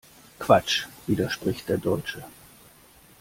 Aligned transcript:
Quatsch!, 0.39 0.87
widerspricht 1.05 1.69
der 1.69 1.77
Deutsche. 1.77 2.23